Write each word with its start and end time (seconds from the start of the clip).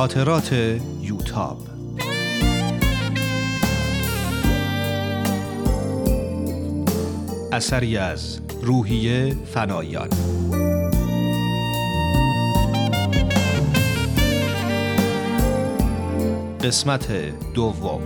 خاطرات 0.00 0.52
یوتاب. 1.00 1.58
اثری 7.52 7.96
از 7.96 8.40
روحیه 8.62 9.36
فنایان. 9.54 10.08
قسمت 16.64 17.08
دوم. 17.54 18.00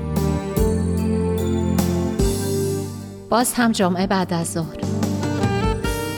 باز 3.30 3.52
هم 3.52 3.72
جمعه 3.72 4.06
بعد 4.06 4.32
از 4.32 4.52
ظهر. 4.52 4.76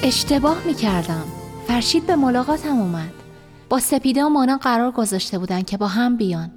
اشتباه 0.02 0.56
می 0.66 0.74
کردم 0.74 1.24
فرشید 1.68 2.06
به 2.06 2.16
ملاقاتم 2.16 2.78
اومد. 2.78 3.25
با 3.68 3.78
سپیده 3.78 4.24
و 4.24 4.28
مانا 4.28 4.56
قرار 4.56 4.90
گذاشته 4.90 5.38
بودن 5.38 5.62
که 5.62 5.76
با 5.76 5.86
هم 5.86 6.16
بیان 6.16 6.50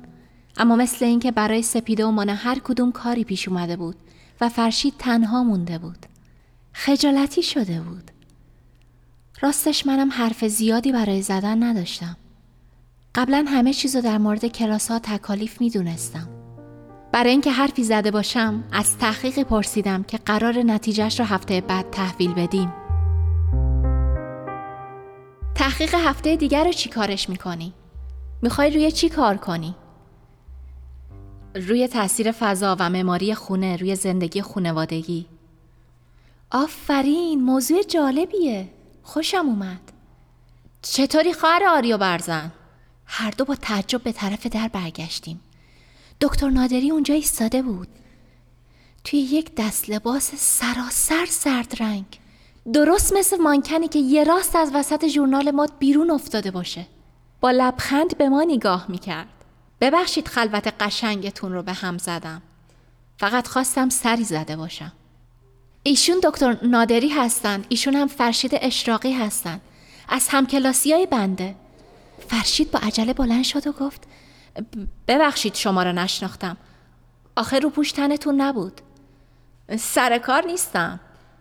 اما 0.58 0.76
مثل 0.76 1.06
اینکه 1.06 1.32
برای 1.32 1.62
سپیده 1.62 2.06
و 2.06 2.12
مانا 2.12 2.34
هر 2.34 2.60
کدوم 2.60 2.92
کاری 2.92 3.24
پیش 3.24 3.48
اومده 3.48 3.76
بود 3.76 3.96
و 4.42 4.50
فرشید 4.50 4.94
تنها 5.00 5.44
مونده 5.44 5.78
بود 5.78 6.06
خجالتی 6.74 7.44
شده 7.44 7.82
بود 7.82 8.12
راستش 9.42 9.88
منم 9.88 10.12
حرف 10.12 10.46
زیادی 10.46 10.92
برای 10.92 11.22
زدن 11.22 11.64
نداشتم 11.64 12.18
قبلا 13.16 13.46
همه 13.48 13.74
چیز 13.74 13.96
رو 13.96 14.02
در 14.02 14.18
مورد 14.18 14.46
کلاس 14.46 14.92
ها 14.92 15.00
تکالیف 15.00 15.62
می 15.62 15.70
دونستم. 15.70 16.30
برای 17.12 17.32
اینکه 17.32 17.52
حرفی 17.52 17.84
زده 17.84 18.12
باشم 18.12 18.64
از 18.72 18.98
تحقیقی 18.98 19.44
پرسیدم 19.44 20.04
که 20.04 20.18
قرار 20.18 20.58
نتیجهش 20.64 21.20
رو 21.20 21.26
هفته 21.26 21.62
بعد 21.62 21.90
تحویل 21.92 22.34
بدیم. 22.34 22.74
تحقیق 25.56 25.96
هفته 25.96 26.36
دیگر 26.36 26.64
رو 26.64 26.72
چی 26.72 26.90
کارش 26.90 27.30
می‌کنی؟ 27.30 27.74
می‌خوای 28.42 28.72
روی 28.72 28.92
چی 28.92 29.10
کار 29.10 29.38
کنی؟ 29.38 29.76
روی 31.56 31.88
تاثیر 31.88 32.32
فضا 32.32 32.76
و 32.80 32.90
معماری 32.90 33.36
خونه 33.36 33.76
روی 33.76 33.96
زندگی 33.96 34.42
خونوادگی 34.42 35.26
آفرین 36.52 37.42
موضوع 37.42 37.84
جالبیه 37.84 38.70
خوشم 39.04 39.46
اومد 39.46 39.92
چطوری 40.82 41.34
خواهر 41.34 41.64
آریو 41.70 41.98
برزن؟ 41.98 42.52
هر 43.06 43.32
دو 43.32 43.46
با 43.46 43.56
تعجب 43.56 44.04
به 44.04 44.12
طرف 44.12 44.48
در 44.48 44.68
برگشتیم 44.68 45.40
دکتر 46.22 46.50
نادری 46.50 46.92
اونجا 46.92 47.14
ایستاده 47.14 47.62
بود 47.62 47.88
توی 49.04 49.20
یک 49.20 49.52
دست 49.58 49.90
لباس 49.90 50.32
سراسر 50.36 51.26
سرد 51.26 51.82
رنگ 51.82 52.20
درست 52.74 53.14
مثل 53.14 53.38
مانکنی 53.38 53.88
که 53.88 54.00
یه 54.00 54.24
راست 54.24 54.56
از 54.56 54.72
وسط 54.74 55.08
ژورنال 55.08 55.52
ماد 55.52 55.72
بیرون 55.80 56.12
افتاده 56.12 56.52
باشه. 56.52 56.86
با 57.42 57.52
لبخند 57.52 58.18
به 58.18 58.30
ما 58.30 58.44
نگاه 58.44 58.86
می‌کرد. 58.90 59.28
ببخشید 59.82 60.28
خلوت 60.28 60.74
قشنگتون 60.80 61.54
رو 61.54 61.64
به 61.64 61.74
هم 61.74 61.98
زدم. 61.98 62.42
فقط 63.18 63.48
خواستم 63.48 63.90
سری 63.90 64.24
زده 64.24 64.56
باشم. 64.56 64.92
ایشون 65.84 66.20
دکتر 66.24 66.58
نادری 66.64 67.10
هستن. 67.10 67.66
ایشون 67.70 67.96
هم 67.96 68.08
فرشید 68.08 68.52
اشراقی 68.54 69.14
هستن. 69.14 69.62
از 70.10 70.28
همکلاسی 70.32 70.94
های 70.94 71.06
بنده. 71.06 71.56
فرشید 72.28 72.72
با 72.72 72.80
عجله 72.80 73.14
بلند 73.14 73.44
شد 73.44 73.68
و 73.68 73.72
گفت 73.72 74.04
ببخشید 75.08 75.56
شما 75.56 75.84
رو 75.84 75.92
نشناختم. 75.92 76.58
آخر 77.36 77.60
رو 77.60 77.70
پوش 77.70 77.92
تنتون 77.92 78.42
نبود. 78.42 78.82
سر 79.78 80.18
کار 80.18 80.46
نیستم. 80.46 81.00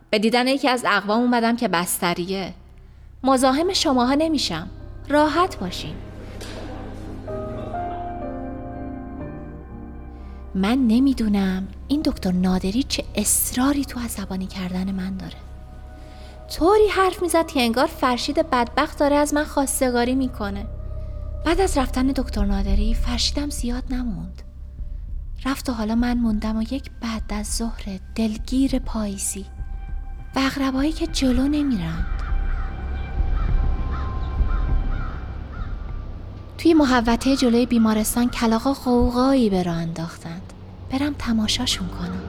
به 0.09 0.19
دیدن 0.19 0.47
یکی 0.47 0.67
از 0.69 0.85
اقوام 0.87 1.21
اومدم 1.21 1.55
که 1.55 1.67
بستریه. 1.67 2.53
مزاحم 3.23 3.73
شماها 3.73 4.13
نمیشم. 4.13 4.67
راحت 5.09 5.59
باشین. 5.59 5.95
من 10.55 10.87
نمی‌دونم 10.87 11.67
این 11.87 12.01
دکتر 12.01 12.31
نادری 12.31 12.83
چه 12.83 13.03
اصراری 13.15 13.85
تو 13.85 13.99
عصبانی 13.99 14.47
کردن 14.47 14.91
من 14.91 15.17
داره. 15.17 15.37
طوری 16.57 16.87
حرف 16.87 17.21
می‌زد 17.21 17.47
که 17.47 17.61
انگار 17.61 17.87
فرشید 17.87 18.49
بدبخت 18.49 18.99
داره 18.99 19.15
از 19.15 19.33
من 19.33 19.43
خواستگاری 19.43 20.15
می‌کنه. 20.15 20.65
بعد 21.45 21.61
از 21.61 21.77
رفتن 21.77 22.07
دکتر 22.07 22.45
نادری 22.45 22.93
فرشیدم 22.93 23.49
زیاد 23.49 23.83
نموند. 23.89 24.41
رفت 25.45 25.69
و 25.69 25.73
حالا 25.73 25.95
من 25.95 26.17
موندم 26.17 26.57
و 26.57 26.61
یک 26.61 26.91
بعد 27.01 27.23
از 27.29 27.47
ظهر 27.47 27.99
دلگیر 28.15 28.79
پاییزی. 28.79 29.45
و 30.35 30.39
اغربایی 30.39 30.91
که 30.91 31.07
جلو 31.07 31.47
نمیرند. 31.47 32.05
توی 36.57 36.73
محوطه 36.73 37.35
جلوی 37.35 37.65
بیمارستان 37.65 38.29
کلاقا 38.29 38.73
قوقایی 38.73 39.49
به 39.49 39.63
راه 39.63 39.75
انداختند. 39.75 40.53
برم 40.91 41.13
تماشاشون 41.19 41.87
کنم. 41.87 42.21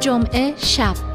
جمعه 0.00 0.54
شب. 0.56 1.11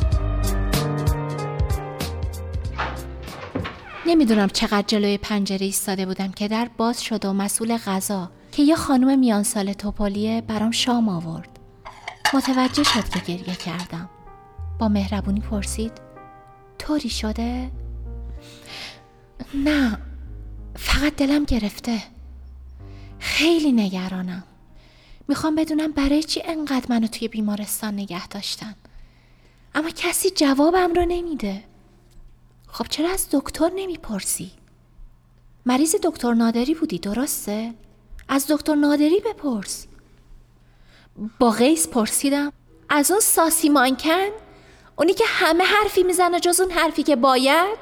نمی‌دونم 4.07 4.47
چقدر 4.47 4.87
جلوی 4.87 5.17
پنجره 5.17 5.65
ایستاده 5.65 6.05
بودم 6.05 6.31
که 6.31 6.47
در 6.47 6.69
باز 6.77 7.03
شد 7.03 7.25
و 7.25 7.33
مسئول 7.33 7.77
غذا 7.77 8.31
که 8.51 8.63
یه 8.63 8.75
خانم 8.75 9.19
میان 9.19 9.43
سال 9.43 9.73
توپالیه 9.73 10.41
برام 10.41 10.71
شام 10.71 11.09
آورد. 11.09 11.59
متوجه 12.33 12.83
شد 12.83 13.09
که 13.09 13.19
گریه 13.19 13.55
کردم. 13.55 14.09
با 14.79 14.87
مهربونی 14.87 15.39
پرسید 15.39 15.91
طوری 16.79 17.09
شده؟ 17.09 17.71
نه 19.53 19.97
فقط 20.75 21.15
دلم 21.15 21.43
گرفته. 21.43 22.03
خیلی 23.19 23.71
نگرانم. 23.71 24.43
می‌خوام 25.27 25.55
بدونم 25.55 25.91
برای 25.91 26.23
چی 26.23 26.41
انقدر 26.45 26.85
منو 26.89 27.07
توی 27.07 27.27
بیمارستان 27.27 27.93
نگه 27.93 28.27
داشتن. 28.27 28.75
اما 29.75 29.89
کسی 29.89 30.29
جوابم 30.29 30.93
رو 30.93 31.05
نمیده. 31.07 31.63
خب 32.67 32.85
چرا 32.89 33.09
از 33.09 33.27
دکتر 33.31 33.71
نمی‌پرسی؟ 33.75 34.51
مریض 35.65 35.95
دکتر 36.03 36.33
نادری 36.33 36.73
بودی 36.73 36.99
درسته؟ 36.99 37.73
از 38.27 38.45
دکتر 38.49 38.75
نادری 38.75 39.19
بپرس 39.19 39.87
با 41.39 41.49
غیس 41.51 41.87
پرسیدم 41.87 42.53
از 42.89 43.11
اون 43.11 43.19
ساسی 43.19 43.69
مانکن؟ 43.69 44.27
اونی 44.95 45.13
که 45.13 45.23
همه 45.27 45.63
حرفی 45.63 46.03
می‌زنه 46.03 46.39
جز 46.39 46.59
اون 46.59 46.71
حرفی 46.71 47.03
که 47.03 47.15
باید؟ 47.15 47.77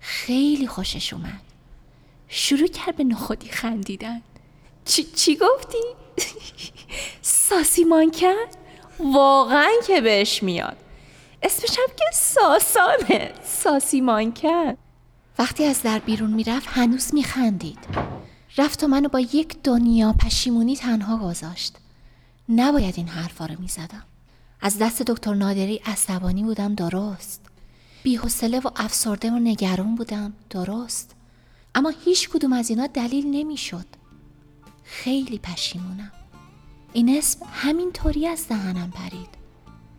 خیلی 0.00 0.66
خوشش 0.66 1.12
اومد 1.12 1.40
شروع 2.28 2.68
کرد 2.68 2.96
به 2.96 3.04
نخودی 3.04 3.48
خندیدن 3.48 4.22
چی, 4.84 5.04
چی 5.04 5.36
گفتی؟ 5.36 5.78
ساسی 7.22 7.84
مانکن؟ 7.84 8.44
واقعا 8.98 9.70
که 9.86 10.00
بهش 10.00 10.42
میاد 10.42 10.76
اسمش 11.42 11.78
هم 11.78 11.96
که 11.96 12.04
ساسانه. 12.12 13.32
ساسی 13.44 14.00
مانکن. 14.00 14.74
وقتی 15.38 15.64
از 15.64 15.82
در 15.82 15.98
بیرون 15.98 16.30
می‌رفت 16.30 16.68
هنوز 16.70 17.14
میخندید. 17.14 17.78
رفت 18.58 18.84
و 18.84 18.86
منو 18.86 19.08
با 19.08 19.20
یک 19.20 19.62
دنیا 19.62 20.12
پشیمونی 20.12 20.76
تنها 20.76 21.16
گذاشت. 21.16 21.76
نباید 22.48 22.94
این 22.96 23.08
حرفا 23.08 23.46
رو 23.46 23.54
می‌زدم. 23.60 24.02
از 24.60 24.78
دست 24.78 25.02
دکتر 25.02 25.34
نادری 25.34 25.76
عصبانی 25.86 26.42
بودم 26.42 26.74
درست. 26.74 27.40
بیحوصله 28.02 28.60
و 28.60 28.70
افسرده 28.76 29.30
و 29.30 29.38
نگران 29.38 29.94
بودم 29.94 30.32
درست. 30.50 31.14
اما 31.74 31.92
هیچ 32.04 32.28
کدوم 32.28 32.52
از 32.52 32.70
اینا 32.70 32.86
دلیل 32.86 33.26
نمی‌شد. 33.26 33.86
خیلی 34.84 35.38
پشیمونم. 35.38 36.12
این 36.92 37.18
اسم 37.18 37.46
همینطوری 37.52 38.26
از 38.26 38.48
دهنم 38.48 38.90
پرید. 38.90 39.35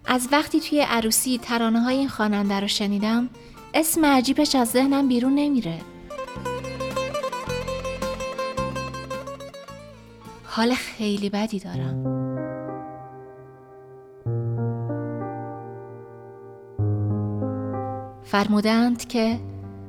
از 0.07 0.29
وقتی 0.31 0.59
توی 0.59 0.81
عروسی 0.81 1.37
ترانه 1.37 1.79
های 1.79 1.95
این 1.95 2.07
خواننده 2.07 2.59
رو 2.59 2.67
شنیدم 2.67 3.29
اسم 3.73 4.05
عجیبش 4.05 4.55
از 4.55 4.67
ذهنم 4.69 5.07
بیرون 5.07 5.35
نمیره. 5.35 5.81
حال 10.43 10.73
خیلی 10.73 11.29
بدی 11.29 11.59
دارم. 11.59 12.17
فرمودند 18.23 19.07
که 19.07 19.39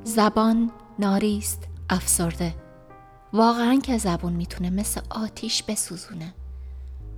زبان 0.05 0.71
ناریست 0.99 1.69
افسرده. 1.91 2.55
واقعا 3.33 3.79
که 3.83 3.99
زبون 3.99 4.33
می‌تونه 4.33 4.71
مثل 4.71 5.01
آتیش 5.11 5.63
بسوزونه. 5.63 6.35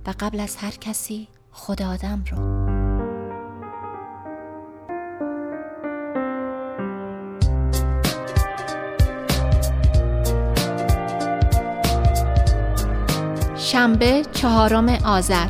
و 0.07 0.13
قبل 0.19 0.39
از 0.39 0.55
هر 0.55 0.71
کسی 0.71 1.27
خود 1.51 1.81
آدم 1.81 2.23
رو. 2.31 2.60
شنبه 13.71 14.23
چهارم 14.31 14.89
آذر. 14.89 15.47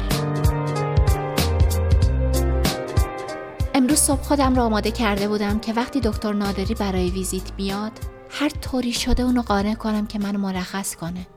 امروز 3.73 3.99
صبح 3.99 4.21
خودم 4.21 4.55
را 4.55 4.63
آماده 4.63 4.91
کرده 4.91 5.27
بودم 5.27 5.59
که 5.59 5.73
وقتی 5.73 5.99
دکتر 5.99 6.33
نادری 6.33 6.73
برای 6.73 7.09
ویزیت 7.09 7.51
بیاد 7.57 7.91
هر 8.29 8.49
طوری 8.49 8.93
شده 8.93 9.23
اونو 9.23 9.41
قانع 9.41 9.73
کنم 9.73 10.07
که 10.07 10.19
منو 10.19 10.39
مرخص 10.39 10.95
کنه. 10.95 11.27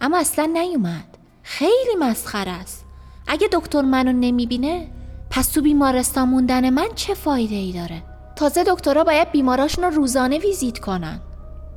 اما 0.00 0.18
اصلا 0.18 0.44
نیومد. 0.44 1.18
خیلی 1.42 1.96
مسخر 2.00 2.48
است. 2.48 2.84
اگه 3.26 3.48
دکتر 3.52 3.82
منو 3.82 4.12
نمی‌بینه 4.12 4.88
پس 5.30 5.48
تو 5.48 5.62
بیمارستان 5.62 6.28
موندن 6.28 6.70
من 6.70 6.88
چه 6.94 7.14
فایده 7.14 7.54
ای 7.54 7.72
داره؟ 7.72 8.02
تازه 8.36 8.64
دکترها 8.64 9.04
باید 9.04 9.32
بیماراشون 9.32 9.84
رو 9.84 9.90
روزانه 9.90 10.38
ویزیت 10.38 10.78
کنن. 10.78 11.20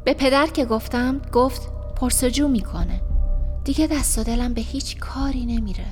به 0.05 0.13
پدر 0.13 0.47
که 0.47 0.65
گفتم 0.65 1.21
گفت 1.33 1.69
پرسجو 1.95 2.47
می‌کنه. 2.47 3.01
دیگه 3.65 3.87
دست 3.87 4.17
و 4.17 4.23
دلم 4.23 4.53
به 4.53 4.61
هیچ 4.61 4.97
کاری 4.97 5.45
نمیره. 5.45 5.85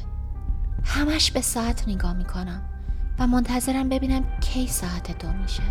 همش 0.84 1.32
به 1.32 1.42
ساعت 1.42 1.88
نگاه 1.88 2.14
می‌کنم 2.14 2.62
و 3.20 3.28
منتظرم 3.28 3.90
ببینم 3.90 4.24
کی 4.42 4.68
ساعت 4.68 5.20
دو 5.20 5.28
میشه. 5.42 5.64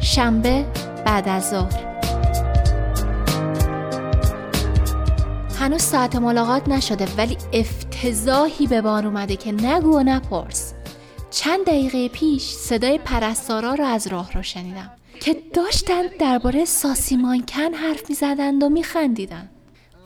شنبه 0.00 0.66
بعد 1.06 1.28
از 1.28 1.50
ظهر. 1.50 1.90
هنوز 5.58 5.82
ساعت 5.82 6.16
ملاقات 6.16 6.68
نشده 6.68 7.06
ولی 7.16 7.36
افتضاحی 7.52 8.66
به 8.66 8.82
بار 8.82 9.06
اومده 9.06 9.36
که 9.36 9.52
نگو 9.52 9.98
و 9.98 10.02
نپرس. 10.02 10.74
چند 11.30 11.64
دقیقه 11.64 12.08
پیش 12.08 12.42
صدای 12.42 12.98
پرستارا 12.98 13.74
رو 13.74 13.84
از 13.84 14.06
راه 14.06 14.32
رو 14.32 14.42
شنیدم 14.42 14.90
که 15.20 15.36
داشتند 15.54 16.16
درباره 16.18 16.64
ساسیمانکن 16.64 17.74
حرف 17.74 18.08
می 18.08 18.14
زدند 18.14 18.62
و 18.62 18.68
می 18.68 18.82
خندیدن. 18.82 19.50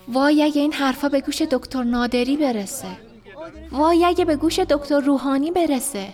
وای 0.09 0.43
اگه 0.43 0.61
این 0.61 0.73
حرفا 0.73 1.09
به 1.09 1.21
گوش 1.21 1.43
دکتر 1.43 1.83
نادری 1.83 2.37
برسه. 2.37 2.89
وای 3.73 4.05
اگه 4.05 4.25
به 4.25 4.37
گوش 4.37 4.59
دکتر 4.59 5.01
روحانی 5.01 5.51
برسه. 5.51 6.09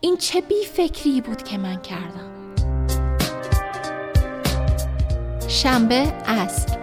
این 0.00 0.16
چه 0.16 0.40
بی 0.40 0.64
فکری 0.72 1.20
بود 1.20 1.42
که 1.42 1.58
من 1.58 1.82
کردم. 1.82 2.54
شنبه 5.48 6.12
عصر. 6.26 6.78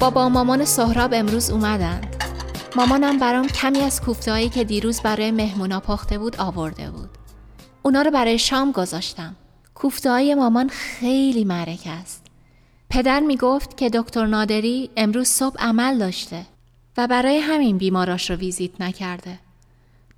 بابا 0.00 0.28
مامان 0.28 0.64
سهراب 0.64 1.10
امروز 1.14 1.50
اومدند 1.50 2.11
مامانم 2.76 3.18
برام 3.18 3.46
کمی 3.46 3.80
از 3.80 4.00
کوفتهایی 4.00 4.48
که 4.48 4.64
دیروز 4.64 5.00
برای 5.00 5.30
مهمونا 5.30 5.80
پخته 5.80 6.18
بود 6.18 6.36
آورده 6.36 6.90
بود. 6.90 7.10
اونا 7.82 8.02
رو 8.02 8.10
برای 8.10 8.38
شام 8.38 8.72
گذاشتم. 8.72 9.36
کوفته 9.74 10.10
های 10.10 10.34
مامان 10.34 10.68
خیلی 10.68 11.44
معرکه 11.44 11.90
است. 11.90 12.26
پدر 12.90 13.20
می 13.20 13.36
گفت 13.36 13.76
که 13.76 13.90
دکتر 13.90 14.26
نادری 14.26 14.90
امروز 14.96 15.28
صبح 15.28 15.56
عمل 15.58 15.98
داشته 15.98 16.46
و 16.96 17.06
برای 17.06 17.38
همین 17.38 17.78
بیماراش 17.78 18.30
رو 18.30 18.36
ویزیت 18.36 18.80
نکرده. 18.80 19.38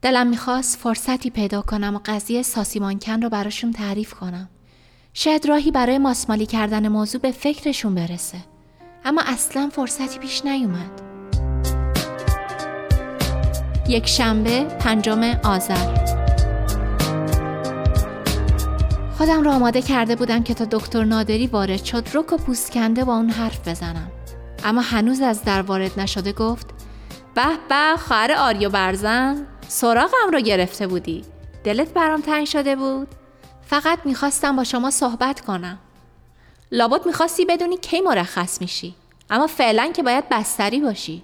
دلم 0.03 0.27
می‌خواست 0.27 0.79
فرصتی 0.79 1.31
پیدا 1.31 1.63
کنم 1.63 1.97
و 1.97 2.01
قضیه 2.05 2.43
ساسیمانکن 2.43 3.23
رو 3.23 3.29
براشون 3.29 3.73
تعریف 3.73 4.15
کنم. 4.15 4.49
شاید 5.15 5.47
راهی 5.47 5.71
برای 5.71 5.99
ماسمالی 5.99 6.47
کردن 6.47 6.89
موضوع 6.89 7.21
به 7.21 7.31
فکرشون 7.31 7.95
برسه. 7.95 8.39
اما 9.05 9.23
اصلا 9.27 9.71
فرصتی 9.73 10.19
پیش 10.19 10.45
نیومد. 10.45 11.14
یک 13.89 14.07
شنبه 14.07 14.65
پنجم 14.65 15.23
آذر. 15.45 16.15
خودم 19.19 19.43
را 19.45 19.53
آماده 19.53 19.83
کرده 19.83 20.17
بودم 20.17 20.43
که 20.43 20.55
تا 20.55 20.65
دکتر 20.65 21.05
نادری 21.05 21.47
وارد 21.47 21.85
شد 21.85 22.09
رک 22.15 22.33
و 22.33 22.37
پوست 22.37 22.73
کنده 22.73 23.05
با 23.05 23.17
اون 23.17 23.31
حرف 23.31 23.69
بزنم. 23.69 24.11
اما 24.65 24.81
هنوز 24.81 25.21
از 25.21 25.43
در 25.43 25.63
وارد 25.63 26.01
نشده 26.01 26.33
گفت 26.33 26.67
به 27.35 27.47
به 27.69 27.97
خواهر 27.99 28.33
آریو 28.33 28.71
برزن 28.71 29.47
سراغم 29.69 30.31
رو 30.33 30.41
گرفته 30.41 30.87
بودی. 30.87 31.25
دلت 31.65 31.93
برام 31.93 32.21
تنگ 32.21 32.47
شده 32.47 32.77
بود؟ 32.77 33.09
فقط 33.63 33.99
می‌خواستم 34.05 34.57
با 34.57 34.65
شما 34.65 34.91
صحبت 34.91 35.41
کنم. 35.41 35.79
لابد 36.73 37.07
می‌خواستی 37.07 37.45
بدونی 37.45 37.77
کی 37.77 38.01
مرخص 38.01 38.61
میشی. 38.61 38.95
اما 39.31 39.47
فعلا 39.47 39.93
که 39.95 40.03
باید 40.03 40.25
بستری 40.31 40.81
باشی. 40.81 41.23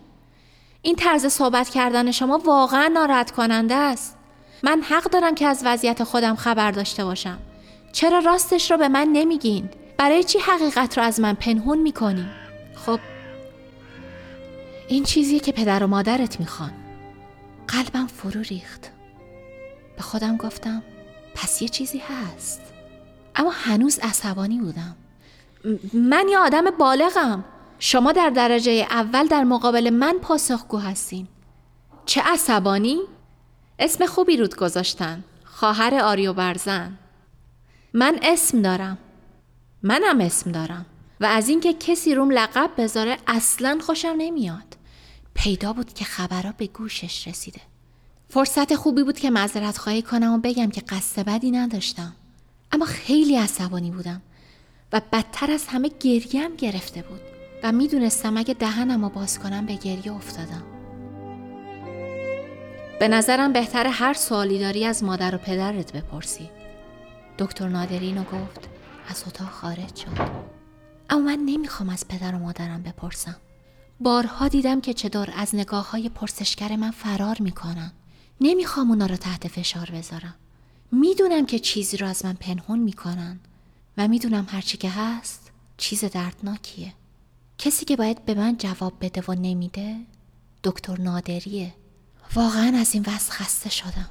این 0.83 0.97
طرز 0.97 1.27
صحبت 1.27 1.69
کردن 1.69 2.11
شما 2.11 2.39
واقعا 2.39 2.89
ناراحت 2.89 3.31
کننده 3.31 3.75
است. 3.75 4.17
من 4.63 4.83
حق 4.83 5.05
دارم 5.05 5.35
که 5.35 5.47
از 5.47 5.63
وضعیت 5.65 6.05
خودم 6.05 6.35
خبر 6.35 6.71
داشته 6.71 7.05
باشم. 7.05 7.39
چرا 7.93 8.19
راستش 8.19 8.71
رو 8.71 8.77
به 8.77 8.89
من 8.89 9.09
نمیگین؟ 9.13 9.69
برای 9.99 10.25
چی 10.25 10.39
حقیقت 10.39 10.99
رو 10.99 11.05
از 11.05 11.21
من 11.21 11.35
پنهون 11.35 11.79
می‌کنی؟ 11.79 12.27
خب 12.87 13.01
این 14.89 15.05
چیزیه 15.05 15.41
که 15.41 15.53
پدر 15.53 15.85
و 15.85 15.87
مادرت 15.87 16.41
می‌خوان. 16.41 16.73
قلبم 17.69 18.07
فرو 18.07 18.41
ریخت. 18.41 18.91
به 19.97 20.03
خودم 20.03 20.37
گفتم 20.37 20.83
پس 21.35 21.63
یه 21.63 21.69
چیزی 21.69 21.99
هست. 21.99 22.61
اما 23.37 23.51
هنوز 23.51 23.99
عصبانی 23.99 24.59
بودم. 24.59 24.97
من 25.93 26.27
یه 26.29 26.39
آدم 26.39 26.71
بالغم. 26.71 27.45
شما 27.83 28.13
در 28.13 28.31
درجه 28.31 28.87
اول 28.91 29.27
در 29.27 29.45
مقابل 29.45 29.91
من 29.91 30.19
پاسخگو 30.23 30.79
هستین. 30.79 31.29
چه 32.07 32.21
عصبانی؟ 32.21 32.99
اسم 33.79 34.07
خوبی 34.07 34.37
رود 34.37 34.57
گذاشتن. 34.57 35.25
خواهر 35.45 35.95
آریو 35.95 36.33
برزن. 36.33 36.99
من 37.95 38.19
اسم 38.23 38.63
دارم. 38.63 38.99
منم 39.83 40.21
اسم 40.21 40.53
دارم. 40.53 40.87
و 41.21 41.25
از 41.25 41.49
اینکه 41.49 41.73
کسی 41.73 42.15
روم 42.15 42.31
لقب 42.31 42.71
بذاره 42.79 43.17
اصلا 43.27 43.79
خوشم 43.83 44.15
نمیاد. 44.19 44.77
پیدا 45.35 45.73
بود 45.73 45.93
که 45.93 46.05
خبرها 46.05 46.53
به 46.57 46.67
گوشش 46.67 47.29
رسیده. 47.29 47.61
فرصت 48.29 48.75
خوبی 48.75 49.03
بود 49.03 49.19
که 49.19 49.31
معذرت 49.31 49.79
خواهی 49.79 50.03
کنم 50.03 50.33
و 50.33 50.39
بگم 50.39 50.71
که 50.71 50.81
قصد 50.81 51.25
بدی 51.25 51.51
نداشتم. 51.51 52.13
اما 52.73 52.85
خیلی 52.85 53.37
عصبانی 53.37 53.91
بودم. 53.91 54.23
و 54.93 55.01
بدتر 55.13 55.51
از 55.51 55.67
همه 55.67 55.91
گریم 56.01 56.57
گرفته 56.57 57.03
بود. 57.03 57.30
و 57.63 57.73
می‌دونستم 57.73 58.37
اگه 58.37 58.55
دهنم 58.55 59.03
رو 59.03 59.09
باز 59.09 59.39
کنم 59.39 59.67
به 59.67 59.75
گریه 59.75 60.13
افتادم. 60.13 60.63
به 63.01 63.09
نظرم 63.09 63.53
بهتر 63.53 63.87
هر 63.87 64.15
سوالی 64.15 64.59
داری 64.59 64.85
از 64.85 65.05
مادر 65.05 65.35
و 65.35 65.39
پدرت 65.39 65.93
بپرسی. 65.93 66.51
دکتر 67.39 67.69
نادرینو 67.69 68.25
گفت 68.25 68.69
از 69.09 69.25
اتاق 69.27 69.49
خارج 69.49 69.97
شد. 69.97 70.31
اما 71.11 71.21
من 71.21 71.39
نمی‌خوام 71.47 71.89
از 71.89 72.09
پدر 72.09 72.35
و 72.35 72.39
مادرم 72.39 72.83
بپرسم. 72.83 73.37
بارها 74.01 74.49
دیدم 74.49 74.81
که 74.81 74.95
چطور 74.95 75.33
از 75.37 75.55
نگاه 75.55 75.91
های 75.91 76.09
پرسشگر 76.09 76.77
من 76.77 76.91
فرار 76.91 77.37
می‌کنن. 77.41 77.93
نمی‌خوام 78.41 78.91
اونا 78.91 79.07
رو 79.07 79.17
تحت 79.17 79.49
فشار 79.49 79.91
بذارم. 79.91 80.35
می‌دونم 80.93 81.47
که 81.47 81.59
چیزی 81.59 81.97
رو 81.97 82.07
از 82.07 82.25
من 82.25 82.33
پنهون 82.33 82.79
می‌کنن. 82.79 83.41
و 83.97 84.09
می‌دونم 84.09 84.47
هرچی 84.51 84.79
که 84.79 84.91
هست 84.91 85.51
چیز 85.77 86.05
دردناکیه. 86.05 86.93
کسی 87.61 87.85
که 87.85 87.97
باید 87.97 88.25
به 88.25 88.35
من 88.35 88.57
جواب 88.59 88.93
بده 89.01 89.23
و 89.29 89.35
نمیده 89.35 89.97
دکتر 90.65 91.01
نادریه. 91.01 91.75
واقعا 92.35 92.73
از 92.77 92.95
این 92.95 93.03
وضع 93.03 93.31
خسته 93.31 93.71
شدم. 93.71 94.11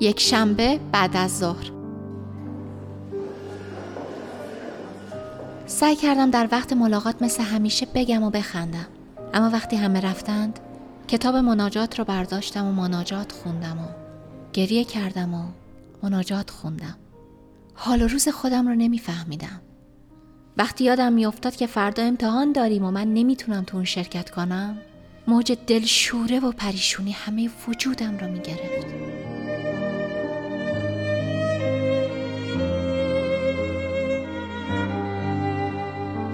یک 0.00 0.20
شنبه 0.20 0.80
بعد 0.92 1.16
از 1.16 1.38
ظهر. 1.38 1.70
سعی 5.66 5.96
کردم 5.96 6.30
در 6.30 6.48
وقت 6.52 6.72
ملاقات 6.72 7.22
مثل 7.22 7.42
همیشه 7.42 7.86
بگم 7.94 8.22
و 8.22 8.30
بخندم. 8.30 8.86
اما 9.34 9.50
وقتی 9.50 9.76
همه 9.76 10.00
رفتند 10.00 10.60
کتاب 11.08 11.36
مناجات 11.36 11.98
رو 11.98 12.04
برداشتم 12.04 12.66
و 12.66 12.72
مناجات 12.72 13.32
خوندم 13.32 13.78
و 13.78 13.86
گریه 14.52 14.84
کردم 14.84 15.34
و 15.34 15.42
مناجات 16.02 16.50
خوندم. 16.50 16.96
حال 17.74 18.02
و 18.02 18.08
روز 18.08 18.28
خودم 18.28 18.68
رو 18.68 18.74
نمیفهمیدم. 18.74 19.60
وقتی 20.56 20.84
یادم 20.84 21.12
میافتاد 21.12 21.56
که 21.56 21.66
فردا 21.66 22.02
امتحان 22.02 22.52
داریم 22.52 22.84
و 22.84 22.90
من 22.90 23.14
نمی‌تونم 23.14 23.64
تو 23.64 23.76
اون 23.76 23.84
شرکت 23.84 24.30
کنم 24.30 24.78
موج 25.28 25.58
دلشوره 25.66 26.40
و 26.40 26.52
پریشونی 26.52 27.12
همه 27.12 27.50
وجودم 27.68 28.18
رو 28.18 28.28
می‌گرفت. 28.28 28.86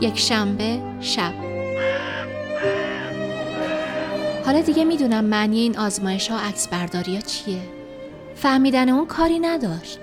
یک 0.00 0.19
شنبه 0.19 0.81
شب. 1.00 1.48
حالا 4.49 4.61
دیگه 4.61 4.85
می‌دونم 4.85 5.25
معنی 5.25 5.59
این 5.61 5.78
آزمایش 5.78 6.28
ها 6.28 6.38
عکس 6.38 6.69
برداری 6.69 7.14
ها 7.14 7.21
چیه. 7.21 7.62
فهمیدن 8.35 8.88
اون 8.88 9.07
کاری 9.07 9.38
نداشت. 9.38 9.99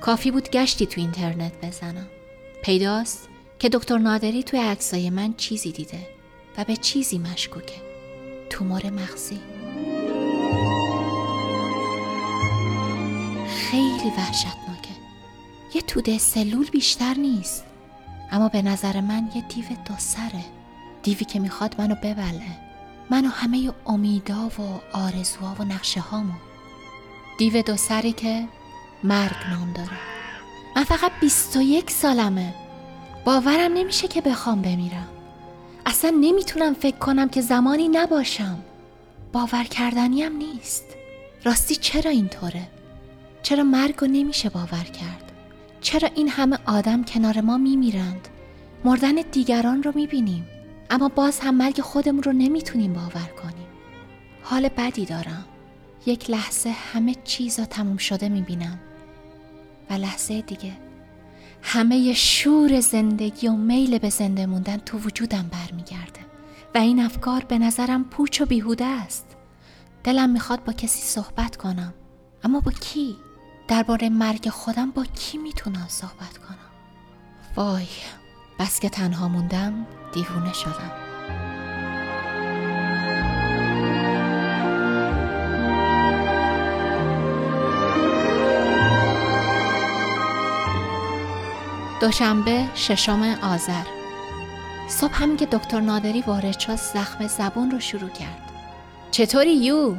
کافی 0.00 0.30
بود 0.30 0.50
گشتی 0.50 0.86
تو 0.86 1.00
اینترنت 1.00 1.52
بزنم. 1.62 2.06
پیداست 2.62 3.28
که 3.58 3.68
دکتر 3.68 3.98
نادری 3.98 4.42
توی 4.42 4.60
عکسای 4.60 5.10
من 5.10 5.34
چیزی 5.34 5.72
دیده 5.72 5.98
و 6.58 6.64
به 6.64 6.76
چیزی 6.76 7.18
مشکوکه. 7.18 7.74
تومور 8.50 8.90
مغزی. 8.90 9.40
خیلی 13.70 14.12
وحشتناکه. 14.18 14.94
یه 15.74 15.82
توده 15.82 16.18
سلول 16.18 16.70
بیشتر 16.70 17.14
نیست. 17.14 17.64
اما 18.30 18.48
به 18.48 18.62
نظر 18.62 19.00
من 19.00 19.30
یه 19.34 19.42
دیو 19.42 19.64
دو 19.84 19.94
سره. 19.98 20.44
دیوی 21.02 21.24
که 21.24 21.38
می‌خواد 21.40 21.74
منو 21.78 21.94
ببله. 21.94 22.69
منو 23.10 23.28
همه 23.28 23.72
امیدا 23.86 24.50
و 24.58 24.80
آرزوها 24.96 25.56
و 25.58 25.64
نقشه 25.64 26.00
هامو 26.00 26.32
دیو 27.38 27.62
دو 27.62 27.76
سری 27.76 28.12
که 28.12 28.48
مرگ 29.04 29.36
نام 29.50 29.72
داره. 29.72 29.98
من 30.76 30.84
فقط 30.84 31.12
21 31.20 31.90
سالمه. 31.90 32.54
باورم 33.24 33.72
نمیشه 33.72 34.08
که 34.08 34.20
بخوام 34.20 34.62
بمیرم. 34.62 35.08
اصلا 35.86 36.10
نمی‌تونم 36.20 36.74
فکر 36.74 36.96
کنم 36.96 37.28
که 37.28 37.40
زمانی 37.40 37.88
نباشم. 37.88 38.58
باور 39.32 39.64
کردنیم 39.64 40.36
نیست. 40.36 40.84
راستی 41.44 41.76
چرا 41.76 42.10
اینطوره؟ 42.10 42.68
چرا 43.42 43.64
مرگ 43.64 43.94
رو 43.98 44.06
نمیشه 44.06 44.48
باور 44.48 44.84
کرد؟ 44.84 45.32
چرا 45.80 46.08
این 46.14 46.28
همه 46.28 46.58
آدم 46.66 47.04
کنار 47.04 47.40
ما 47.40 47.58
میمیرند؟ 47.58 48.28
مردن 48.84 49.14
دیگران 49.32 49.82
رو 49.82 49.92
می‌بینیم؟ 49.94 50.48
اما 50.90 51.08
باز 51.08 51.40
هم 51.40 51.54
مرگ 51.54 51.80
خودمون 51.80 52.22
رو 52.22 52.32
نمی‌تونیم 52.32 52.92
باور 52.92 53.30
کنیم. 53.42 53.66
حال 54.42 54.68
بدی 54.68 55.06
دارم. 55.06 55.44
یک 56.06 56.30
لحظه 56.30 56.70
همه 56.70 57.14
چیزا 57.24 57.64
تموم 57.64 57.96
شده 57.96 58.28
می‌بینم. 58.28 58.78
و 59.90 59.94
لحظه 59.94 60.40
دیگه 60.40 60.72
همه 61.62 62.14
شور 62.14 62.80
زندگی 62.80 63.48
و 63.48 63.52
میل 63.52 63.98
به 63.98 64.10
زنده 64.10 64.46
موندن 64.46 64.76
تو 64.76 64.98
وجودم 64.98 65.50
برمیگرده. 65.52 66.20
و 66.74 66.78
این 66.78 67.00
افکار 67.00 67.44
به 67.44 67.58
نظرم 67.58 68.04
پوچ 68.04 68.40
و 68.40 68.46
بیهوده 68.46 68.84
است. 68.84 69.36
دلم 70.04 70.30
می‌خواد 70.30 70.64
با 70.64 70.72
کسی 70.72 71.02
صحبت 71.02 71.56
کنم. 71.56 71.94
اما 72.44 72.60
با 72.60 72.70
کی؟ 72.70 73.16
درباره 73.68 74.08
مرگ 74.08 74.48
خودم 74.48 74.90
با 74.90 75.04
کی 75.04 75.38
می‌تونم 75.38 75.86
صحبت 75.88 76.38
کنم؟ 76.38 76.70
وای. 77.56 77.86
بس 78.60 78.80
که 78.80 78.88
تنها 78.88 79.28
موندم 79.28 79.86
دیوونه 80.12 80.52
شدم 80.52 80.92
دوشنبه 92.00 92.64
ششم 92.74 93.22
آذر 93.42 93.84
صبح 94.88 95.22
همین 95.22 95.36
که 95.36 95.46
دکتر 95.46 95.80
نادری 95.80 96.24
وارد 96.26 96.58
شد 96.58 96.74
زخم 96.74 97.26
زبون 97.26 97.70
رو 97.70 97.80
شروع 97.80 98.10
کرد 98.10 98.50
چطوری 99.10 99.56
یو؟ 99.56 99.94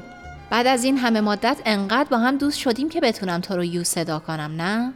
بعد 0.50 0.68
از 0.68 0.84
این 0.84 0.98
همه 0.98 1.22
مدت 1.22 1.58
انقدر 1.66 2.10
با 2.10 2.18
هم 2.18 2.38
دوست 2.38 2.60
شدیم 2.60 2.90
که 2.90 3.02
بتونم 3.02 3.42
تو 3.42 3.56
رو 3.56 3.64
یو 3.64 3.84
صدا 3.84 4.20
کنم 4.20 4.52
نه؟ 4.58 4.94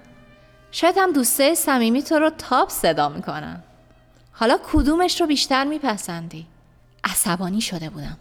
شاید 0.75 0.96
هم 0.98 1.12
دوسته 1.12 1.55
صمیمی 1.55 2.03
تو 2.03 2.20
رو 2.20 2.29
تاپ 2.29 2.70
صدا 2.70 3.10
می‌کنم 3.10 3.63
حالا 4.32 4.58
کدومش 4.72 5.22
رو 5.22 5.27
بیشتر 5.27 5.63
میپسندی؟ 5.63 6.46
عصبانی 7.03 7.62
شده 7.62 7.89
بودم. 7.89 8.17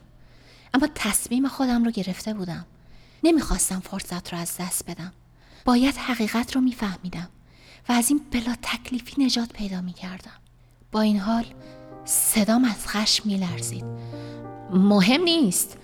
اما 0.74 0.88
تصمیم 0.94 1.48
خودم 1.48 1.84
رو 1.84 1.90
گرفته 1.90 2.34
بودم. 2.34 2.66
نمی‌خواستم 3.24 3.80
فرصت 3.80 4.32
رو 4.32 4.38
از 4.38 4.56
دست 4.60 4.90
بدم. 4.90 5.12
باید 5.64 5.96
حقیقت 5.96 6.54
رو 6.54 6.60
میفهمیدم 6.60 7.28
و 7.88 7.92
از 7.92 8.10
این 8.10 8.20
بلا 8.32 8.54
تکلیفی 8.62 9.24
نجات 9.24 9.52
پیدا 9.52 9.80
می‌کردم. 9.80 10.38
با 10.92 11.00
این 11.00 11.18
حال 11.18 11.44
صدام 12.04 12.64
از 12.64 12.88
خشم 12.88 13.28
میلرزید. 13.28 13.84
مهم 14.70 15.22
نیست. 15.22 15.76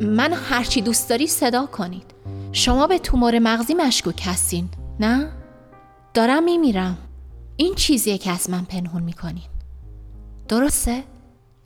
من 0.00 0.32
هرچی 0.32 0.80
دوست 0.80 1.08
داری 1.08 1.26
صدا 1.26 1.66
کنید. 1.66 2.14
شما 2.52 2.86
به 2.86 2.98
تومور 2.98 3.38
مغزی 3.38 3.74
مشکوک 3.74 4.22
هستین 4.26 4.68
نه؟ 5.00 5.30
دارم 6.14 6.44
میمیرم. 6.44 6.98
این 7.56 7.74
چیزیه 7.74 8.18
که 8.18 8.30
از 8.30 8.50
من 8.50 8.64
پنهون 8.64 9.02
می‌کنین. 9.02 9.48
درسته؟ 10.48 11.04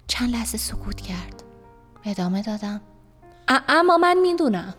چند 0.07 0.31
لحظه 0.31 0.59
سکوت 0.59 1.01
کرد. 1.01 1.43
ادامه 2.05 2.43
دادم. 2.43 2.81
اما 3.49 3.99
من 3.99 4.17
می‌دونم. 4.23 4.75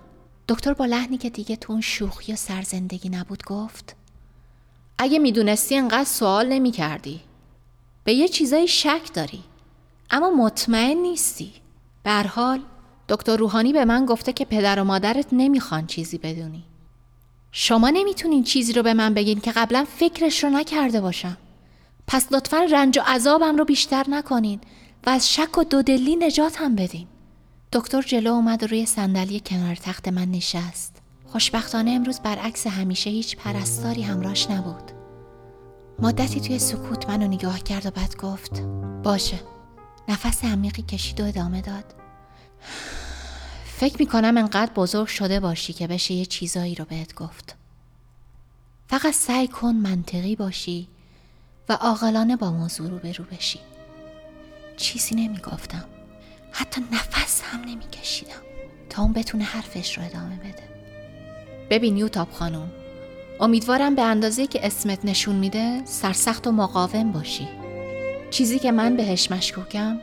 دکتر 0.47 0.73
با 0.73 0.85
لحنی 0.85 1.17
که 1.17 1.29
دیگه 1.29 1.55
تو 1.55 1.73
اون 1.73 1.81
شوخی 1.81 2.33
و 2.33 2.35
سرزندگی 2.35 3.09
نبود 3.09 3.43
گفت 3.43 3.95
اگه 4.97 5.19
می‌دونستی 5.19 5.77
انقدر 5.77 6.03
سوال 6.03 6.49
نمی 6.49 6.71
کردی. 6.71 7.21
به 8.03 8.13
یه 8.13 8.27
چیزایی 8.27 8.67
شک 8.67 9.13
داری. 9.13 9.43
اما 10.11 10.29
مطمئن 10.29 10.97
نیستی. 10.97 11.53
به 12.03 12.23
حال 12.23 12.61
دکتر 13.09 13.37
روحانی 13.37 13.73
به 13.73 13.85
من 13.85 14.05
گفته 14.05 14.33
که 14.33 14.45
پدر 14.45 14.79
و 14.79 14.83
مادرت 14.83 15.27
نمی‌خوان 15.31 15.87
چیزی 15.87 16.17
بدونی. 16.17 16.63
شما 17.51 17.89
نمی‌تونین 17.89 18.43
چیزی 18.43 18.73
رو 18.73 18.83
به 18.83 18.93
من 18.93 19.13
بگین 19.13 19.39
که 19.39 19.51
قبلا 19.51 19.85
فکرش 19.97 20.43
رو 20.43 20.49
نکرده 20.49 21.01
باشم. 21.01 21.37
پس 22.07 22.27
لطفا 22.31 22.67
رنج 22.71 22.99
و 22.99 23.01
عذابم 23.01 23.57
رو 23.57 23.65
بیشتر 23.65 24.05
نکنین 24.09 24.59
و 25.05 25.09
از 25.09 25.33
شک 25.33 25.57
و 25.57 25.63
دودلی 25.63 26.15
نجاتم 26.15 26.75
بدین. 26.75 27.07
دکتر 27.73 28.01
جلو 28.01 28.31
اومد 28.31 28.63
و 28.63 28.67
روی 28.67 28.85
صندلی 28.85 29.41
کنار 29.45 29.75
تخت 29.75 30.07
من 30.07 30.31
نشست. 30.31 30.95
خوشبختانه 31.25 31.91
امروز 31.91 32.19
برعکس 32.19 32.67
همیشه 32.67 33.09
هیچ 33.09 33.37
پرستاری 33.37 34.01
همراش 34.01 34.49
نبود. 34.49 34.91
مدتی 35.99 36.41
توی 36.41 36.59
سکوت 36.59 37.09
منو 37.09 37.27
نگاه 37.27 37.59
کرد 37.59 37.85
و 37.85 37.91
بعد 37.91 38.17
گفت 38.17 38.61
باشه. 39.03 39.39
نفس 40.07 40.45
عمیقی 40.45 40.81
کشید 40.81 41.21
و 41.21 41.25
ادامه 41.25 41.61
داد. 41.61 41.85
فکر 43.79 43.95
می‌کنم 43.99 44.37
انقدر 44.37 44.71
بزرگ 44.73 45.07
شده 45.07 45.39
باشی 45.39 45.73
که 45.73 45.87
بشه 45.87 46.13
یه 46.13 46.25
چیزایی 46.25 46.75
رو 46.75 46.85
بهت 46.85 47.15
گفت. 47.15 47.55
فقط 48.87 49.13
سعی 49.13 49.47
کن 49.47 49.75
منطقی 49.75 50.35
باشی 50.35 50.87
و 51.69 51.73
عاقلانه 51.73 52.35
با 52.35 52.51
موضوع 52.51 52.89
رو 52.89 52.97
برو 52.97 53.25
بشی. 53.31 53.59
چیزی 54.77 55.15
نمی‌گفتم. 55.15 55.85
حتی 56.51 56.81
نفس 56.91 57.41
هم 57.41 57.61
نمیکشیدم 57.61 58.41
تا 58.89 59.01
اون 59.01 59.13
بتونه 59.13 59.43
حرفش 59.43 59.97
رو 59.97 60.03
ادامه 60.03 60.35
بده. 60.35 60.63
ببین 61.69 61.97
یوتاب 61.97 62.31
خانم 62.31 62.71
امیدوارم 63.39 63.95
به 63.95 64.01
اندازه 64.01 64.47
که 64.47 64.65
اسمت 64.65 65.05
نشون 65.05 65.35
میده 65.35 65.85
سرسخت 65.85 66.47
و 66.47 66.51
مقاوم 66.51 67.11
باشی. 67.11 67.47
چیزی 68.31 68.59
که 68.59 68.71
من 68.71 68.95
بهش 68.95 69.31
مشکوکم 69.31 69.99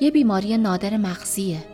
یه 0.00 0.10
بیماری 0.10 0.58
نادر 0.58 0.96
مغزیه. 0.96 1.64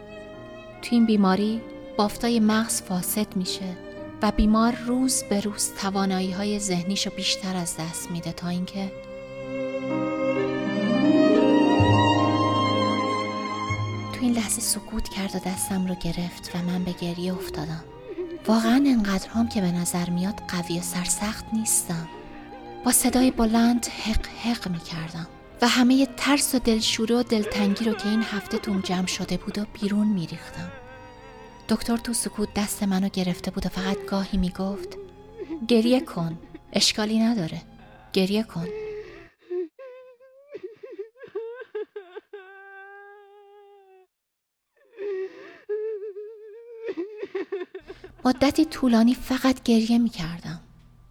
تو 0.84 0.94
این 0.94 1.06
بیماری 1.06 1.60
بافتای 1.96 2.40
مغز 2.40 2.82
فاسد 2.82 3.36
میشه 3.36 3.76
و 4.22 4.30
بیمار 4.30 4.74
روز 4.86 5.22
به 5.30 5.40
روز 5.40 5.70
توانایی 5.80 6.30
های 6.30 6.58
ذهنیشو 6.58 7.10
بیشتر 7.10 7.56
از 7.56 7.76
دست 7.76 8.10
میده 8.10 8.32
تا 8.32 8.48
اینکه 8.48 8.92
تو 14.12 14.20
این 14.20 14.32
لحظه 14.32 14.60
سکوت 14.60 15.08
کرد 15.08 15.36
و 15.36 15.38
دستم 15.48 15.86
رو 15.86 15.94
گرفت 15.94 16.50
و 16.54 16.58
من 16.58 16.84
به 16.84 16.92
گریه 16.92 17.34
افتادم. 17.34 17.84
واقعا 18.46 18.84
انقدر 18.86 19.28
هم 19.28 19.48
که 19.48 19.60
به 19.60 19.72
نظر 19.72 20.10
میاد 20.10 20.42
قوی 20.48 20.78
و 20.78 20.82
سرسخت 20.82 21.44
نیستم. 21.52 22.08
با 22.84 22.92
صدای 22.92 23.30
بلند 23.30 23.86
حق 23.86 24.26
حق 24.26 24.68
می 24.68 24.78
کردم 24.78 25.26
و 25.62 25.68
همه 25.68 26.06
ترس 26.16 26.54
و 26.54 26.58
دلشوره 26.58 27.16
و 27.16 27.22
دلتنگی 27.22 27.84
رو 27.84 27.92
که 27.92 28.08
این 28.08 28.22
هفته 28.22 28.58
توم 28.58 28.80
جمع 28.80 29.06
شده 29.06 29.36
بود 29.36 29.58
و 29.58 29.64
بیرون 29.72 30.06
می 30.06 30.26
ریختم. 30.26 30.72
دکتر 31.68 31.96
تو 31.96 32.12
سکوت 32.12 32.48
دست 32.56 32.82
منو 32.82 33.08
گرفته 33.08 33.50
بود 33.50 33.66
و 33.66 33.68
فقط 33.68 33.96
گاهی 34.06 34.38
می 34.38 34.50
گفت 34.50 34.98
گریه 35.68 36.00
کن 36.00 36.38
اشکالی 36.72 37.18
نداره 37.18 37.62
گریه 38.12 38.42
کن 38.42 38.66
مدتی 48.24 48.64
طولانی 48.64 49.14
فقط 49.14 49.62
گریه 49.62 49.98
می 49.98 50.08
کردم. 50.08 50.60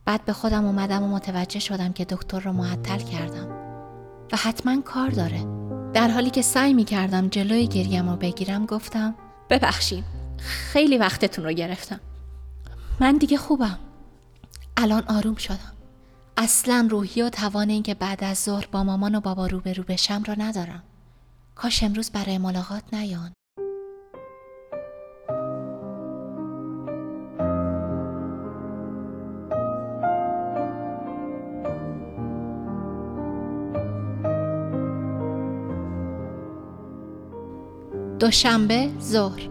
بعد 0.05 0.25
به 0.25 0.33
خودم 0.33 0.65
اومدم 0.65 1.03
و 1.03 1.07
متوجه 1.07 1.59
شدم 1.59 1.93
که 1.93 2.05
دکتر 2.05 2.39
رو 2.39 2.53
معطل 2.53 2.97
کردم 2.97 3.62
و 4.33 4.35
حتما 4.35 4.81
کار 4.81 5.09
داره. 5.09 5.45
در 5.93 6.07
حالی 6.07 6.29
که 6.29 6.41
سعی 6.41 6.73
می 6.73 6.83
کردم 6.83 7.27
جلوی 7.27 7.67
گریم 7.67 8.09
رو 8.09 8.15
بگیرم 8.15 8.65
گفتم 8.65 9.15
ببخشید 9.49 10.03
خیلی 10.37 10.97
وقتتون 10.97 11.45
رو 11.45 11.51
گرفتم. 11.51 11.99
من 12.99 13.17
دیگه 13.17 13.37
خوبم. 13.37 13.79
الان 14.77 15.03
آروم 15.07 15.35
شدم. 15.35 15.73
اصلا 16.37 16.87
روحی 16.91 17.21
و 17.21 17.29
توان 17.29 17.69
این 17.69 17.83
که 17.83 17.93
بعد 17.93 18.23
از 18.23 18.37
ظهر 18.37 18.67
با 18.71 18.83
مامان 18.83 19.15
و 19.15 19.21
بابا 19.21 19.47
روبرو 19.47 19.83
بشم 19.83 20.23
رو 20.27 20.35
ندارم. 20.37 20.83
کاش 21.55 21.83
امروز 21.83 22.11
برای 22.11 22.37
ملاقات 22.37 22.83
نیان. 22.93 23.33
دوشنبه 38.24 38.89
ظهر 39.01 39.50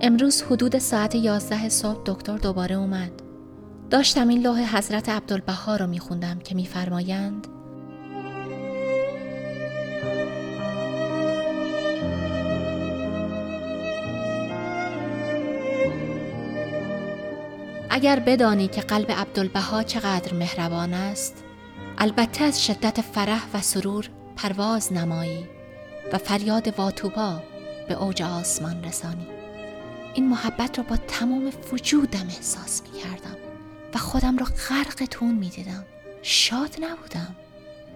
امروز 0.00 0.42
حدود 0.42 0.78
ساعت 0.78 1.14
یازده 1.14 1.68
صبح 1.68 2.02
دکتر 2.06 2.36
دوباره 2.36 2.76
اومد. 2.76 3.12
داشتم 3.90 4.28
این 4.28 4.42
لوح 4.42 4.76
حضرت 4.76 5.08
عبدالبها 5.08 5.76
رو 5.76 5.86
میخوندم 5.86 6.38
که 6.38 6.54
میفرمایند 6.54 7.46
اگر 17.94 18.18
بدانی 18.18 18.68
که 18.68 18.80
قلب 18.80 19.12
عبدالبها 19.12 19.82
چقدر 19.82 20.34
مهربان 20.34 20.94
است 20.94 21.44
البته 21.98 22.44
از 22.44 22.66
شدت 22.66 23.00
فرح 23.00 23.42
و 23.54 23.60
سرور 23.60 24.08
پرواز 24.36 24.92
نمایی 24.92 25.46
و 26.12 26.18
فریاد 26.18 26.78
واتوبا 26.78 27.42
به 27.88 27.94
اوج 27.94 28.22
آسمان 28.22 28.84
رسانی. 28.84 29.26
این 30.14 30.28
محبت 30.28 30.78
را 30.78 30.84
با 30.84 30.96
تمام 30.96 31.52
وجودم 31.72 32.26
احساس 32.26 32.82
می 32.82 33.00
کردم 33.00 33.36
و 33.94 33.98
خودم 33.98 34.38
را 34.38 34.46
غرق 34.68 35.04
تون 35.10 35.34
می 35.34 35.48
دیدم. 35.48 35.84
شاد 36.22 36.76
نبودم 36.80 37.36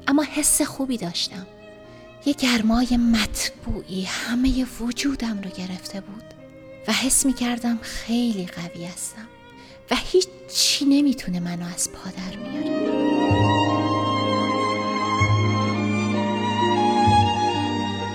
اما 0.08 0.22
حس 0.22 0.62
خوبی 0.62 0.96
داشتم. 0.96 1.46
یه 2.26 2.32
گرمای 2.32 2.96
مطبوعی 2.96 4.04
همه 4.04 4.66
وجودم 4.80 5.40
رو 5.40 5.50
گرفته 5.50 6.00
بود 6.00 6.24
و 6.88 6.92
حس 6.92 7.26
می 7.26 7.32
کردم 7.32 7.78
خیلی 7.82 8.46
قوی 8.46 8.84
هستم. 8.84 9.37
و 9.90 9.96
هیچ 9.96 10.28
چی 10.54 10.84
نمی‌تونه 10.84 11.40
منو 11.40 11.64
از 11.74 11.92
پادر 11.92 12.36
میاره 12.36 12.78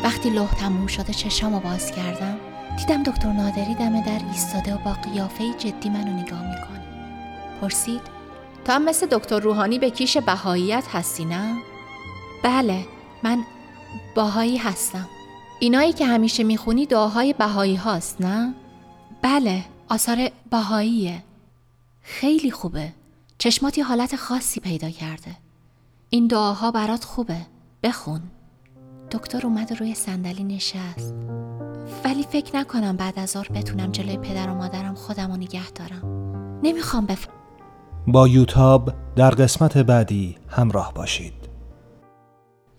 وقتی 0.04 0.30
لوح 0.30 0.54
تموم 0.54 0.88
شده 0.88 1.14
چشامو 1.14 1.60
باز 1.60 1.92
کردم 1.92 2.38
دیدم 2.78 3.04
دکتر 3.04 3.32
نادری 3.32 3.76
دم 3.76 4.02
در 4.02 4.22
ایستاده 4.32 4.76
و 4.76 4.78
با 4.78 4.94
قیافه 4.94 5.54
جدی 5.54 5.90
منو 5.90 6.24
نگاه 6.24 6.42
می‌کنه 6.42 6.84
پرسید 7.62 8.02
تو 8.66 8.72
هم 8.72 8.86
مثل 8.86 9.08
دکتر 9.08 9.40
روحانی 9.40 9.80
به 9.80 9.90
کیش 9.90 10.18
بهاییت 10.18 10.84
هستی 10.94 11.26
نه؟ 11.26 11.56
بله 12.44 12.86
من 13.24 13.44
باهایی 14.16 14.58
هستم 14.58 15.10
اینایی 15.60 15.94
که 15.94 16.06
همیشه 16.06 16.44
می‌خونی 16.44 16.86
دعاهای 16.86 17.34
بهایی 17.34 17.76
هاست 17.76 18.22
نه؟ 18.22 18.54
بله 19.22 19.64
آثار 19.90 20.30
بهاییه 20.52 21.24
خیلی 22.04 22.52
خوبه. 22.52 22.94
چشماتی 23.38 23.82
حالت 23.82 24.16
خاصی 24.16 24.60
پیدا 24.60 24.90
کرده. 24.90 25.36
این 26.10 26.28
دعاها 26.28 26.72
برات 26.72 27.04
خوبه. 27.04 27.38
بخون. 27.84 28.22
دکتر 29.12 29.48
اومد 29.48 29.80
روی 29.80 29.96
صندلی 29.96 30.44
نشست. 30.44 31.14
ولی 32.06 32.24
فکر 32.24 32.56
نکنم 32.56 32.98
بعد 32.98 33.20
از 33.20 33.30
ظهر 33.30 33.48
بتونم 33.52 33.92
جلوی 33.92 34.18
پدر 34.18 34.50
و 34.50 34.56
مادرم 34.56 34.96
خودم 34.96 35.32
رو 35.32 35.38
نگه 35.38 35.72
دارم. 35.72 36.30
نمی‌خوام 36.64 37.06
بف... 37.06 37.28
با 38.08 38.28
یوتاب 38.28 38.94
در 39.16 39.30
قسمت 39.30 39.78
بعدی 39.78 40.38
همراه 40.50 40.94
باشید. 40.94 41.34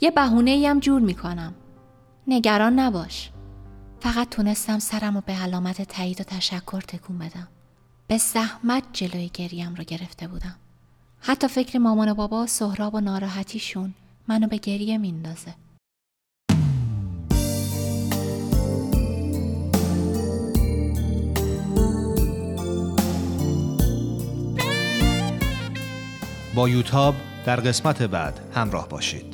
یه 0.00 0.10
بهونه 0.10 0.50
ای 0.50 0.66
هم 0.66 0.80
جور 0.80 1.00
می‌کنم. 1.00 1.54
نگران 2.26 2.78
نباش. 2.78 3.30
فقط 4.00 4.28
تونستم 4.28 4.78
سرم 4.78 5.14
رو 5.14 5.22
به 5.26 5.32
علامت 5.32 5.82
تایید 5.82 6.20
و 6.20 6.24
تشکر 6.24 6.80
تکون 6.80 7.18
بدم. 7.18 7.48
به 8.06 8.18
زحمت 8.18 8.82
جلوی 8.92 9.30
گریم 9.34 9.74
رو 9.74 9.84
گرفته 9.84 10.28
بودم. 10.28 10.56
حتی 11.20 11.48
فکر 11.48 11.78
مامان 11.78 12.08
و 12.08 12.14
بابا 12.14 12.46
سهراب 12.46 12.94
و 12.94 13.00
ناراحتیشون 13.00 13.94
منو 14.28 14.46
به 14.46 14.56
گریه 14.56 14.98
میندازه. 14.98 15.54
با 26.54 26.68
یوتاب 26.68 27.14
در 27.46 27.56
قسمت 27.56 28.02
بعد 28.02 28.40
همراه 28.54 28.88
باشید. 28.88 29.33